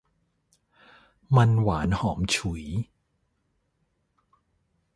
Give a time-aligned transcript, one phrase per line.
[1.35, 2.65] มันหวานหอมฉุย